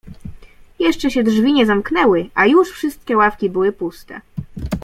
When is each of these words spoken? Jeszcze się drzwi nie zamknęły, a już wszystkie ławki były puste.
Jeszcze 0.79 1.11
się 1.11 1.23
drzwi 1.23 1.53
nie 1.53 1.65
zamknęły, 1.65 2.29
a 2.35 2.45
już 2.45 2.69
wszystkie 2.71 3.17
ławki 3.17 3.49
były 3.49 3.71
puste. 3.71 4.21